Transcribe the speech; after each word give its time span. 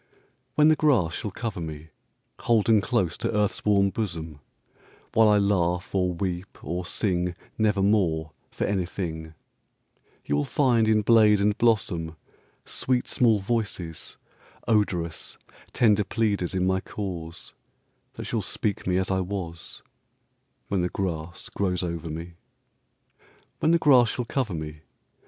When 0.55 0.69
the 0.69 0.75
grass 0.75 1.13
shall 1.13 1.29
cover 1.29 1.61
me, 1.61 1.89
Holden 2.39 2.81
close 2.81 3.19
to 3.19 3.31
earth's 3.31 3.63
warm 3.63 3.91
bosom,—While 3.91 5.29
I 5.29 5.37
laugh, 5.37 5.93
or 5.93 6.11
weep, 6.15 6.57
or 6.63 6.83
singNevermore, 6.83 8.31
for 8.49 8.63
anything, 8.65 9.35
You 10.25 10.37
will 10.37 10.43
find 10.43 10.87
in 10.89 11.03
blade 11.03 11.39
and 11.39 11.55
blossom, 11.55 12.15
Sweet 12.65 13.07
small 13.07 13.39
voices, 13.41 14.17
odorous, 14.67 15.37
Tender 15.71 16.03
pleaders 16.03 16.55
in 16.55 16.65
my 16.65 16.79
cause, 16.81 17.53
That 18.13 18.25
shall 18.25 18.41
speak 18.41 18.87
me 18.87 18.97
as 18.97 19.11
I 19.11 19.19
was—When 19.19 20.81
the 20.81 20.89
grass 20.89 21.47
grows 21.49 21.83
over 21.83 22.09
me. 22.09 22.33
When 23.59 23.69
the 23.69 23.77
grass 23.77 24.09
shall 24.09 24.25
cover 24.25 24.55
me! 24.55 24.79